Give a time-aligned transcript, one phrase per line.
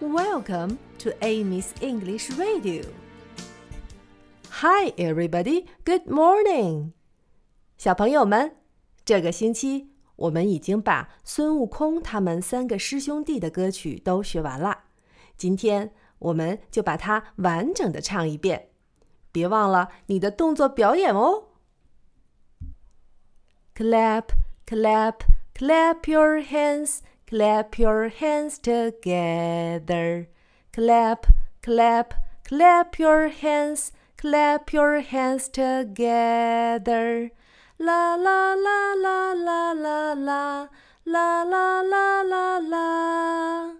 [0.00, 2.84] Welcome to Amy's English Radio.
[4.48, 5.66] Hi, everybody.
[5.84, 6.92] Good morning.
[7.76, 8.56] 小朋友们，
[9.04, 14.84] 这个星期我们已经把孙悟空他们三个师兄弟的歌曲都学完了。
[15.36, 18.70] 今天我们就把它完整的唱一遍。
[19.30, 21.48] 别忘了你的动作表演哦。
[23.74, 24.28] Clap,
[24.66, 25.16] clap,
[25.54, 27.00] clap your hands.
[27.30, 30.28] Clap your hands together.
[30.72, 31.26] Clap,
[31.62, 33.92] clap, clap your hands.
[34.16, 37.30] Clap your hands together.
[37.78, 40.66] La la la la la la la.
[41.06, 43.74] La la la la la.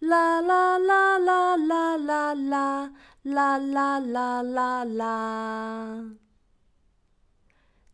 [0.00, 2.88] La la la la la la la.
[3.24, 6.04] La la la la la.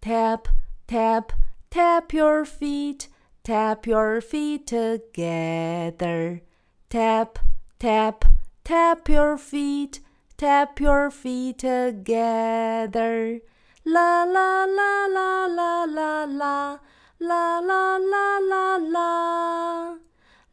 [0.00, 0.48] Tap,
[0.86, 1.32] tap,
[1.68, 3.08] tap your feet.
[3.44, 6.40] Tap your feet together.
[6.88, 7.38] Tap,
[7.78, 8.24] tap,
[8.64, 10.00] tap your feet.
[10.38, 13.40] Tap your feet together.
[13.84, 16.78] La la la la la la la.
[17.20, 19.96] La la la la la.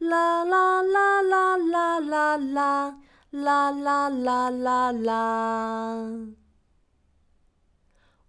[0.01, 2.93] La la la la la la la.
[3.31, 6.25] La la la la la.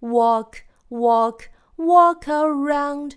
[0.01, 3.17] Walk, walk, walk around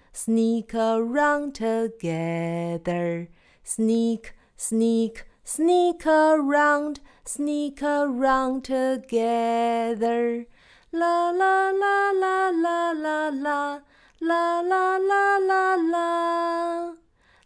[0.11, 3.29] sneak around together.
[3.63, 10.45] Sneak, sneak, sneak around, sneak around together.
[10.91, 13.79] La la la la la la la.
[14.19, 16.93] La la la la la.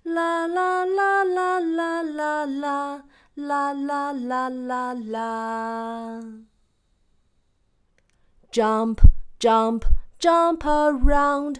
[0.04, 3.02] La la la la la la la.
[3.38, 6.22] La la la la la.
[8.52, 9.02] Jump,
[9.40, 9.86] jump,
[10.20, 11.60] jump around